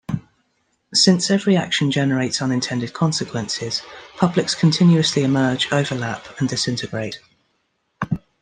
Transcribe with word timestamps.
Since 0.95 1.29
every 1.29 1.55
action 1.57 1.91
generates 1.91 2.41
unintended 2.41 2.91
consequences, 2.91 3.83
publics 4.17 4.55
continuously 4.55 5.21
emerge, 5.21 5.71
overlap, 5.71 6.25
and 6.39 6.49
disintegrate. 6.49 7.19